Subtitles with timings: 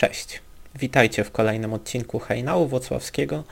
[0.00, 0.42] Cześć,
[0.74, 3.44] witajcie w kolejnym odcinku Hejnału Włocławskiego.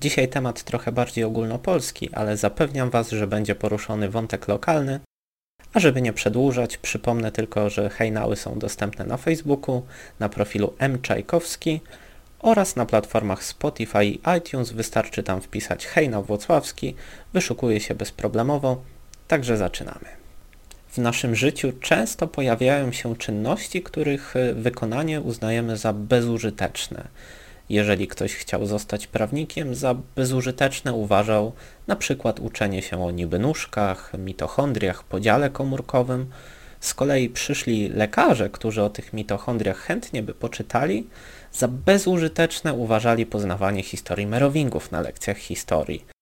[0.00, 5.00] Dzisiaj temat trochę bardziej ogólnopolski, ale zapewniam Was, że będzie poruszony wątek lokalny.
[5.74, 9.82] A żeby nie przedłużać, przypomnę tylko, że hejnały są dostępne na Facebooku,
[10.20, 11.02] na profilu M.
[11.02, 11.80] Czajkowski
[12.38, 14.72] oraz na platformach Spotify i iTunes.
[14.72, 16.94] Wystarczy tam wpisać hejnał włocławski,
[17.32, 18.82] wyszukuje się bezproblemowo,
[19.28, 20.23] także zaczynamy.
[20.94, 27.04] W naszym życiu często pojawiają się czynności, których e, wykonanie uznajemy za bezużyteczne.
[27.68, 31.52] Jeżeli ktoś chciał zostać prawnikiem, za bezużyteczne uważał
[31.86, 36.26] na przykład uczenie się o niby nóżkach, mitochondriach, podziale komórkowym.
[36.80, 41.06] Z kolei przyszli lekarze, którzy o tych mitochondriach chętnie by poczytali,
[41.52, 46.13] za bezużyteczne uważali poznawanie historii merowingów na lekcjach historii.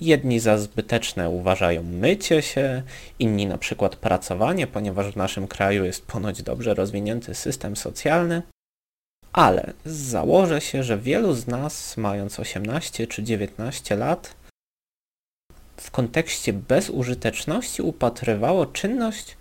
[0.00, 2.82] Jedni za zbyteczne uważają mycie się,
[3.18, 8.42] inni na przykład pracowanie, ponieważ w naszym kraju jest ponoć dobrze rozwinięty system socjalny.
[9.32, 14.34] Ale założę się, że wielu z nas, mając 18 czy 19 lat,
[15.76, 19.36] w kontekście bezużyteczności upatrywało czynność,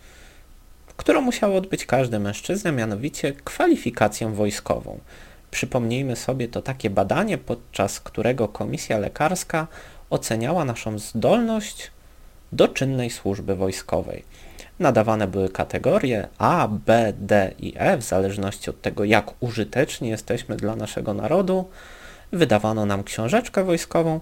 [0.97, 4.99] którą musiał odbyć każdy mężczyzna, mianowicie kwalifikację wojskową.
[5.51, 9.67] Przypomnijmy sobie to takie badanie, podczas którego komisja lekarska
[10.09, 11.91] oceniała naszą zdolność
[12.51, 14.23] do czynnej służby wojskowej.
[14.79, 20.55] Nadawane były kategorie A, B, D i E w zależności od tego, jak użyteczni jesteśmy
[20.55, 21.69] dla naszego narodu.
[22.31, 24.19] Wydawano nam książeczkę wojskową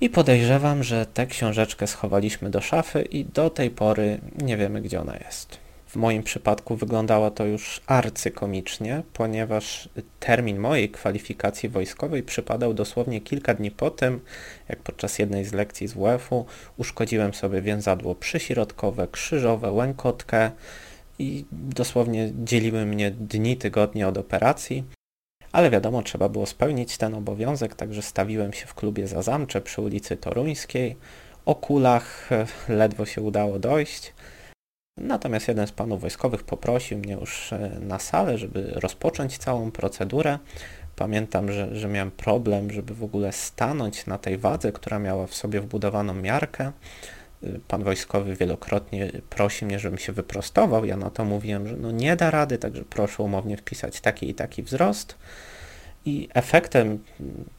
[0.00, 5.00] i podejrzewam, że tę książeczkę schowaliśmy do szafy i do tej pory nie wiemy, gdzie
[5.00, 5.69] ona jest.
[5.90, 9.88] W moim przypadku wyglądało to już arcykomicznie, ponieważ
[10.20, 14.20] termin mojej kwalifikacji wojskowej przypadał dosłownie kilka dni po tym,
[14.68, 16.46] jak podczas jednej z lekcji z WF-u
[16.76, 20.50] uszkodziłem sobie więzadło przyśrodkowe, krzyżowe, łękotkę
[21.18, 24.84] i dosłownie dzieliły mnie dni, tygodnie od operacji.
[25.52, 30.16] Ale wiadomo, trzeba było spełnić ten obowiązek, także stawiłem się w klubie Zazamcze przy ulicy
[30.16, 30.96] Toruńskiej.
[31.44, 32.28] O kulach
[32.68, 34.12] ledwo się udało dojść.
[34.96, 40.38] Natomiast jeden z panów wojskowych poprosił mnie już e, na salę, żeby rozpocząć całą procedurę.
[40.96, 45.34] Pamiętam, że, że miałem problem, żeby w ogóle stanąć na tej wadze, która miała w
[45.34, 46.72] sobie wbudowaną miarkę.
[47.42, 50.84] E, pan wojskowy wielokrotnie prosi mnie, żebym się wyprostował.
[50.84, 54.34] Ja na to mówiłem, że no nie da rady, także proszę umownie wpisać taki i
[54.34, 55.14] taki wzrost.
[56.04, 57.04] I efektem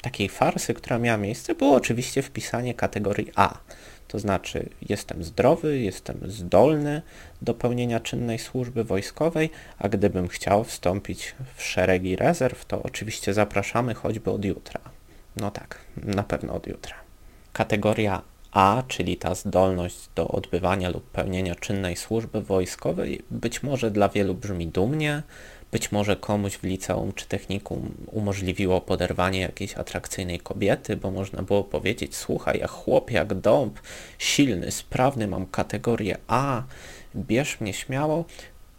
[0.01, 3.57] takiej farsy, która miała miejsce, było oczywiście wpisanie kategorii A.
[4.11, 7.01] To znaczy jestem zdrowy, jestem zdolny
[7.41, 9.49] do pełnienia czynnej służby wojskowej,
[9.79, 14.81] a gdybym chciał wstąpić w szeregi rezerw, to oczywiście zapraszamy choćby od jutra.
[15.37, 16.95] No tak, na pewno od jutra.
[17.53, 24.09] Kategoria A, czyli ta zdolność do odbywania lub pełnienia czynnej służby wojskowej, być może dla
[24.09, 25.23] wielu brzmi dumnie,
[25.71, 31.63] być może komuś w liceum czy technikum umożliwiło poderwanie jakiejś atrakcyjnej kobiety, bo można było
[31.63, 33.79] powiedzieć, słuchaj, jak chłop, jak dąb,
[34.17, 36.63] silny, sprawny, mam kategorię A,
[37.15, 38.25] bierz mnie śmiało.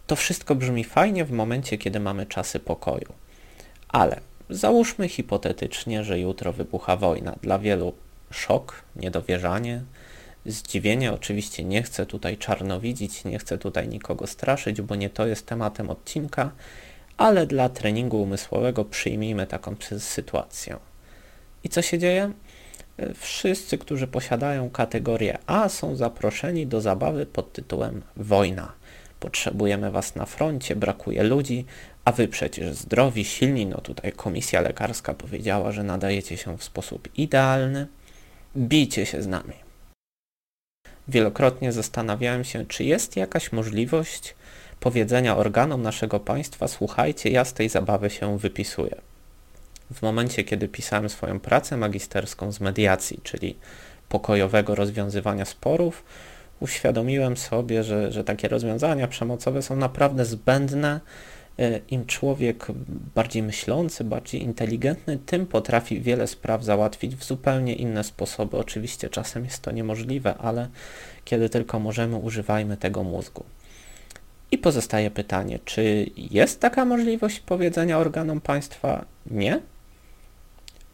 [0.06, 3.12] To wszystko brzmi fajnie w momencie, kiedy mamy czasy pokoju.
[3.88, 4.20] Ale
[4.50, 7.36] załóżmy hipotetycznie, że jutro wybucha wojna.
[7.42, 7.92] Dla wielu
[8.30, 9.82] szok, niedowierzanie,
[10.46, 11.12] zdziwienie.
[11.12, 15.90] Oczywiście nie chcę tutaj czarnowidzić, nie chcę tutaj nikogo straszyć, bo nie to jest tematem
[15.90, 16.52] odcinka,
[17.16, 20.76] ale dla treningu umysłowego przyjmijmy taką sytuację.
[21.64, 22.32] I co się dzieje?
[23.14, 28.72] Wszyscy, którzy posiadają kategorię A są zaproszeni do zabawy pod tytułem Wojna.
[29.20, 31.64] Potrzebujemy Was na froncie, brakuje ludzi,
[32.04, 37.08] a Wy przecież zdrowi, silni, no tutaj komisja lekarska powiedziała, że nadajecie się w sposób
[37.16, 37.86] idealny.
[38.56, 39.54] Bijcie się z nami.
[41.08, 44.34] Wielokrotnie zastanawiałem się, czy jest jakaś możliwość
[44.80, 48.96] powiedzenia organom naszego państwa, słuchajcie, ja z tej zabawy się wypisuję.
[49.94, 53.56] W momencie, kiedy pisałem swoją pracę magisterską z mediacji, czyli
[54.08, 56.04] pokojowego rozwiązywania sporów,
[56.60, 61.00] uświadomiłem sobie, że, że takie rozwiązania przemocowe są naprawdę zbędne.
[61.62, 62.66] E, Im człowiek
[63.14, 68.56] bardziej myślący, bardziej inteligentny, tym potrafi wiele spraw załatwić w zupełnie inne sposoby.
[68.56, 70.68] Oczywiście czasem jest to niemożliwe, ale
[71.24, 73.44] kiedy tylko możemy, używajmy tego mózgu.
[74.50, 79.60] I pozostaje pytanie, czy jest taka możliwość powiedzenia organom państwa nie?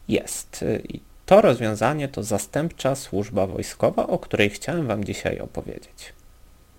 [0.08, 0.64] Jest.
[0.88, 6.12] I to rozwiązanie to zastępcza służba wojskowa, o której chciałem Wam dzisiaj opowiedzieć.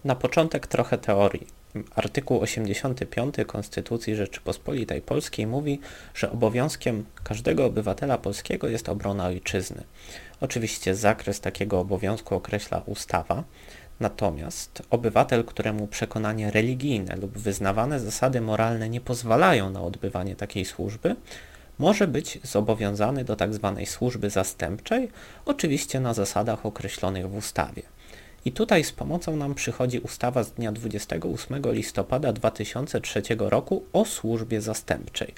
[0.06, 1.59] Na początek trochę teorii.
[1.95, 5.80] Artykuł 85 Konstytucji Rzeczypospolitej Polskiej mówi,
[6.13, 9.83] że obowiązkiem każdego obywatela polskiego jest obrona ojczyzny.
[10.42, 13.44] Oczywiście zakres takiego obowiązku określa ustawa,
[14.00, 21.16] Natomiast obywatel, któremu przekonania religijne lub wyznawane zasady moralne nie pozwalają na odbywanie takiej służby,
[21.80, 23.74] może być zobowiązany do tzw.
[23.77, 25.10] Tak służby zastępczej,
[25.45, 27.81] oczywiście na zasadach określonych w ustawie.
[28.46, 34.62] I tutaj z pomocą nam przychodzi ustawa z dnia 28 listopada 2003 roku o służbie
[34.62, 35.34] zastępczej.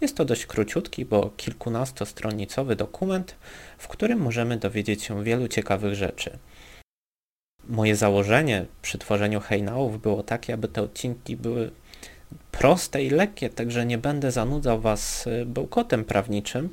[0.00, 3.34] Jest to dość króciutki, bo kilkunastostronicowy dokument,
[3.78, 6.38] w którym możemy dowiedzieć się wielu ciekawych rzeczy.
[7.68, 11.70] Moje założenie przy tworzeniu hejnałów było takie, aby te odcinki były
[12.52, 16.68] proste i lekkie, także nie będę zanudzał Was y, bełkotem prawniczym.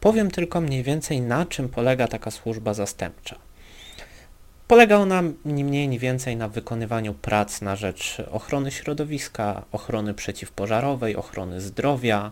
[0.00, 3.47] Powiem tylko mniej więcej na czym polega taka służba zastępcza.
[4.68, 11.16] Polega ona ni mniej, ni więcej na wykonywaniu prac na rzecz ochrony środowiska, ochrony przeciwpożarowej,
[11.16, 12.30] ochrony zdrowia,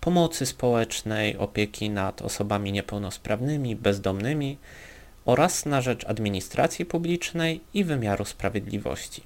[0.00, 4.58] pomocy społecznej, opieki nad osobami niepełnosprawnymi, bezdomnymi
[5.24, 9.22] oraz na rzecz administracji publicznej i wymiaru sprawiedliwości.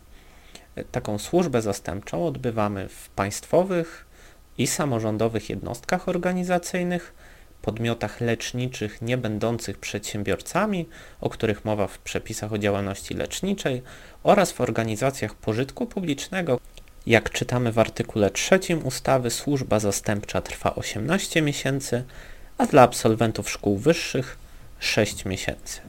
[0.92, 4.06] Taką służbę zastępczą odbywamy w państwowych
[4.58, 7.14] i samorządowych jednostkach organizacyjnych,
[7.62, 10.88] podmiotach leczniczych nie będących przedsiębiorcami,
[11.20, 13.82] o których mowa w przepisach o działalności leczniczej
[14.22, 16.60] oraz w organizacjach pożytku publicznego.
[17.06, 22.04] Jak czytamy w artykule 3 ustawy, służba zastępcza trwa 18 miesięcy,
[22.58, 24.38] a dla absolwentów szkół wyższych
[24.78, 25.80] 6 miesięcy.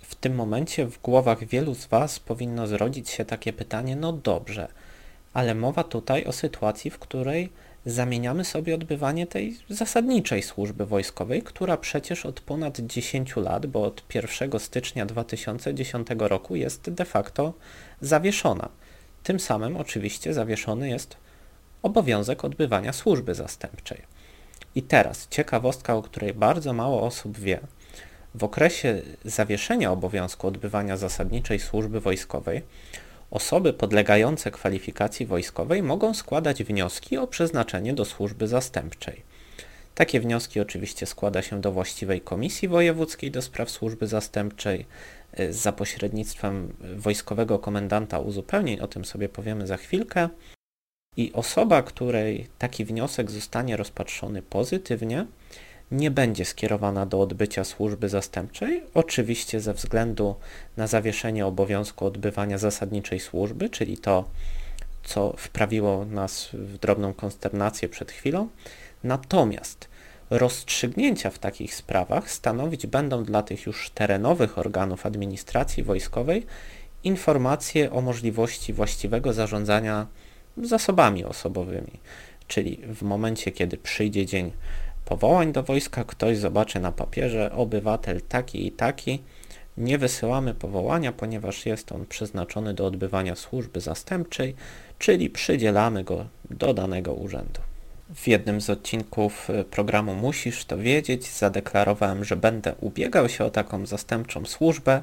[0.00, 4.68] W tym momencie w głowach wielu z Was powinno zrodzić się takie pytanie, no dobrze,
[5.34, 7.52] ale mowa tutaj o sytuacji, w której
[7.86, 14.02] zamieniamy sobie odbywanie tej zasadniczej służby wojskowej, która przecież od ponad 10 lat, bo od
[14.14, 17.54] 1 stycznia 2010 roku jest de facto
[18.00, 18.68] zawieszona.
[19.22, 21.16] Tym samym oczywiście zawieszony jest
[21.82, 24.02] obowiązek odbywania służby zastępczej.
[24.74, 27.60] I teraz ciekawostka, o której bardzo mało osób wie.
[28.34, 32.62] W okresie zawieszenia obowiązku odbywania zasadniczej służby wojskowej
[33.34, 39.22] Osoby podlegające kwalifikacji wojskowej mogą składać wnioski o przeznaczenie do służby zastępczej.
[39.94, 44.86] Takie wnioski oczywiście składa się do właściwej komisji wojewódzkiej do spraw służby zastępczej
[45.50, 50.28] za pośrednictwem wojskowego komendanta uzupełnień, o tym sobie powiemy za chwilkę.
[51.16, 55.26] I osoba, której taki wniosek zostanie rozpatrzony pozytywnie,
[55.90, 60.34] nie będzie skierowana do odbycia służby zastępczej, oczywiście ze względu
[60.76, 64.24] na zawieszenie obowiązku odbywania zasadniczej służby, czyli to,
[65.04, 68.48] co wprawiło nas w drobną konsternację przed chwilą.
[69.04, 69.88] Natomiast
[70.30, 76.46] rozstrzygnięcia w takich sprawach stanowić będą dla tych już terenowych organów administracji wojskowej
[77.04, 80.06] informacje o możliwości właściwego zarządzania
[80.56, 82.00] zasobami osobowymi.
[82.46, 84.52] Czyli w momencie, kiedy przyjdzie dzień
[85.04, 89.22] powołań do wojska ktoś zobaczy na papierze obywatel taki i taki,
[89.76, 94.54] nie wysyłamy powołania, ponieważ jest on przeznaczony do odbywania służby zastępczej,
[94.98, 97.60] czyli przydzielamy go do danego urzędu.
[98.14, 103.50] W jednym z odcinków e, programu Musisz to wiedzieć zadeklarowałem, że będę ubiegał się o
[103.50, 105.02] taką zastępczą służbę.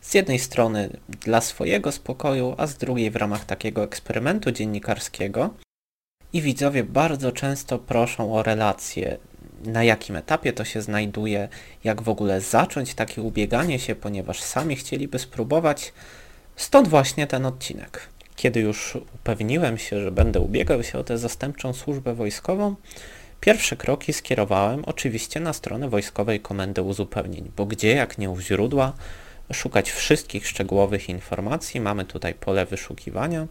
[0.00, 5.50] Z jednej strony dla swojego spokoju, a z drugiej w ramach takiego eksperymentu dziennikarskiego.
[6.32, 9.18] I widzowie bardzo często proszą o relacje
[9.66, 11.48] na jakim etapie to się znajduje,
[11.84, 15.92] jak w ogóle zacząć takie ubieganie się, ponieważ sami chcieliby spróbować.
[16.56, 18.08] Stąd właśnie ten odcinek.
[18.36, 22.74] Kiedy już upewniłem się, że będę ubiegał się o tę zastępczą służbę wojskową,
[23.40, 28.92] pierwsze kroki skierowałem oczywiście na stronę Wojskowej Komendy Uzupełnień, bo gdzie jak nie u źródła
[29.52, 33.46] szukać wszystkich szczegółowych informacji, mamy tutaj pole wyszukiwania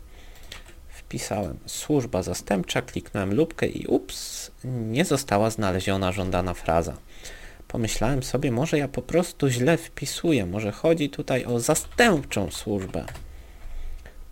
[1.14, 6.98] wpisałem służba zastępcza, kliknąłem lubkę i ups, nie została znaleziona żądana fraza.
[7.68, 13.06] Pomyślałem sobie, może ja po prostu źle wpisuję, może chodzi tutaj o zastępczą służbę.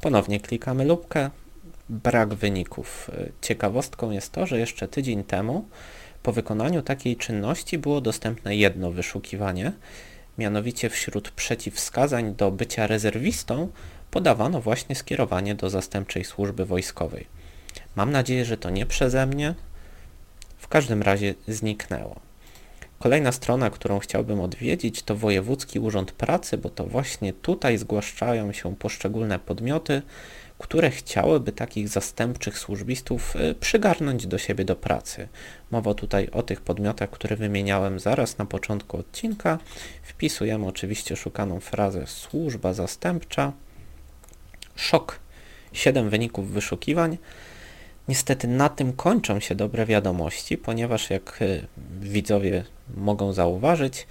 [0.02, 1.30] Ponownie klikamy lubkę,
[1.90, 3.12] brak wyników.
[3.42, 5.66] Ciekawostką jest to, że jeszcze tydzień temu
[6.24, 9.72] po wykonaniu takiej czynności było dostępne jedno wyszukiwanie,
[10.38, 13.70] mianowicie wśród przeciwwskazań do bycia rezerwistą
[14.12, 17.28] podawano właśnie skierowanie do zastępczej służby wojskowej.
[17.96, 19.56] Mam nadzieję, że to nie przeze mnie.
[20.58, 22.20] W każdym razie zniknęło.
[23.00, 28.76] Kolejna strona, którą chciałbym odwiedzić, to Wojewódzki Urząd Pracy, bo to właśnie tutaj zgłaszają się
[28.76, 30.02] poszczególne podmioty,
[30.58, 35.28] które chciałyby takich zastępczych służbistów y, przygarnąć do siebie do pracy.
[35.72, 39.60] Mowa tutaj o tych podmiotach, które wymieniałem zaraz na początku odcinka.
[40.04, 43.54] Wpisujemy oczywiście szukaną frazę służba zastępcza
[44.76, 45.20] szok.
[45.74, 47.18] 7 wyników wyszukiwań.
[48.08, 51.68] Niestety na tym kończą się dobre wiadomości, ponieważ jak y,
[52.02, 52.64] widzowie
[52.96, 54.08] mogą zauważyć,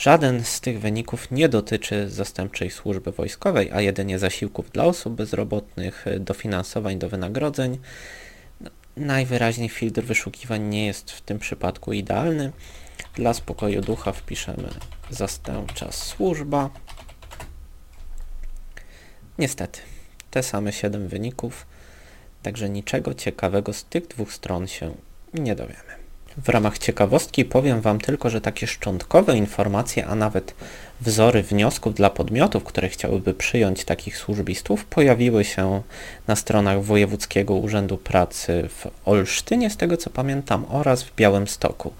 [0.00, 6.04] Żaden z tych wyników nie dotyczy zastępczej służby wojskowej, a jedynie zasiłków dla osób bezrobotnych,
[6.20, 7.78] dofinansowań do wynagrodzeń.
[8.60, 12.52] No, najwyraźniej filtr wyszukiwań nie jest w tym przypadku idealny.
[13.14, 14.68] Dla spokoju ducha wpiszemy
[15.10, 16.70] zastępcza służba.
[19.38, 19.80] Niestety,
[20.30, 21.66] te same 7 wyników,
[22.42, 24.94] także niczego ciekawego z tych dwóch stron się
[25.34, 26.00] nie dowiemy.
[26.36, 30.54] W ramach ciekawostki powiem Wam tylko, że takie szczątkowe informacje, a nawet
[31.00, 35.82] wzory wniosków dla podmiotów, które chciałyby przyjąć takich służbistów, pojawiły się
[36.26, 41.92] na stronach Wojewódzkiego Urzędu Pracy w Olsztynie, z tego co pamiętam, oraz w Białymstoku.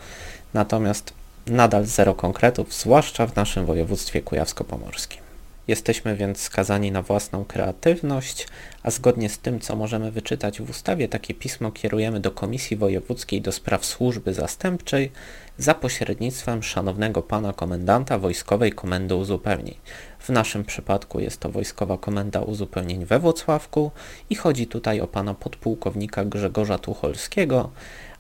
[0.55, 1.13] Natomiast
[1.47, 5.30] nadal zero konkretów, zwłaszcza w naszym województwie kujawsko-pomorskim.
[5.69, 8.49] Jesteśmy więc skazani na własną kreatywność,
[8.83, 13.43] a zgodnie z tym, co możemy wyczytać w ustawie, takie pismo kierujemy do Komisji Wojewódzkiej
[13.43, 15.13] do Spraw Służby Zastępczej
[15.59, 19.75] za pośrednictwem szanownego pana komendanta Wojskowej Komendy Uzupełnień.
[20.19, 23.91] W naszym przypadku jest to Wojskowa Komenda Uzupełnień we Włocławku
[24.31, 27.71] i chodzi tutaj o pana podpułkownika Grzegorza Tucholskiego.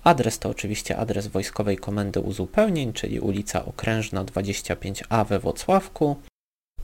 [0.04, 6.16] Adres to oczywiście adres Wojskowej Komendy Uzupełnień, czyli ulica Okrężna 25A we Włocławku.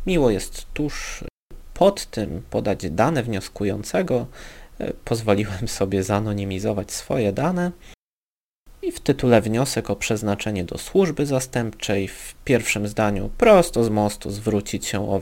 [0.06, 1.24] Miło jest tuż
[1.74, 4.26] pod tym podać dane wnioskującego.
[5.04, 7.72] Pozwoliłem sobie zanonimizować swoje dane.
[8.82, 14.30] I w tytule wniosek o przeznaczenie do służby zastępczej w pierwszym zdaniu prosto z mostu
[14.30, 15.20] zwrócić się o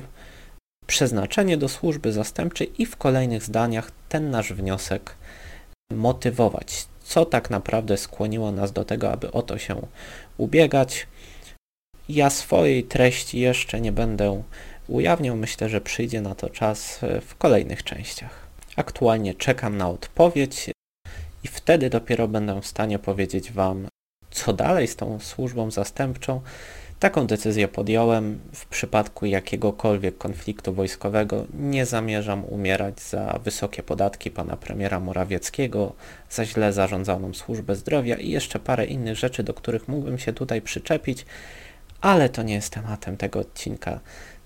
[0.87, 5.17] przeznaczenie do służby zastępczej i w kolejnych zdaniach ten nasz wniosek
[5.93, 6.87] motywować.
[7.05, 9.87] Co tak naprawdę skłoniło nas do tego, aby o to się
[10.37, 11.07] ubiegać.
[12.09, 14.43] Ja swojej treści jeszcze nie będę
[14.89, 15.37] ujawniał.
[15.37, 18.47] Myślę, że przyjdzie na to czas e, w kolejnych częściach.
[18.77, 20.71] Aktualnie czekam na odpowiedź
[21.45, 23.89] i wtedy dopiero będę w stanie powiedzieć Wam,
[24.31, 26.41] co dalej z tą służbą zastępczą.
[27.01, 28.41] Taką decyzję podjąłem.
[28.53, 35.93] W przypadku jakiegokolwiek konfliktu wojskowego nie zamierzam umierać za wysokie podatki pana premiera Morawieckiego,
[36.31, 40.63] za źle zarządzaną służbę zdrowia i jeszcze parę innych rzeczy, do których mógłbym się tutaj
[40.63, 41.27] przyczepić,
[42.01, 44.01] ale to nie jest tematem tego odcinka.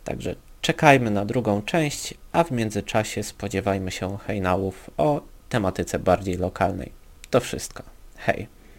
[0.09, 6.93] Także czekajmy na drugą część, a w międzyczasie spodziewajmy się hejnałów o tematyce bardziej lokalnej.
[7.31, 7.83] To wszystko.
[8.17, 8.58] Hej!